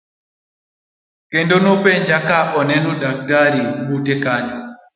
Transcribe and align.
Kendo 1.31 1.55
nopenja 1.63 2.17
ka 2.27 2.39
aneno 2.59 2.91
daktari 3.01 3.61
bute 3.87 4.15
kanyo. 4.23 4.57